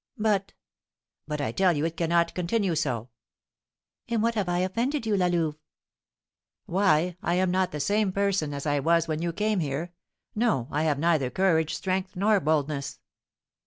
[0.17, 0.53] "But"
[1.27, 3.09] "But I tell you it cannot continue so."
[4.07, 5.59] "In what have I offended you, La Louve?"
[6.65, 9.93] "Why, I am not the same person I was when you came here;
[10.33, 12.99] no, I have neither courage, strength, nor boldness."